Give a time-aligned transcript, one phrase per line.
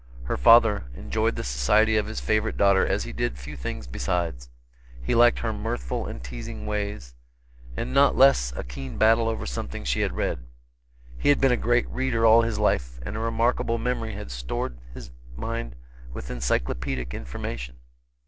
[0.23, 4.49] Her father enjoyed the society of his favorite daughter as he did few things besides;
[4.99, 7.13] he liked her mirthful and teasing ways,
[7.77, 10.43] and not less a keen battle over something she had read.
[11.19, 14.79] He had been a great reader all his life, and a remarkable memory had stored
[14.91, 15.75] his mind
[16.15, 17.75] with encyclopaedic information.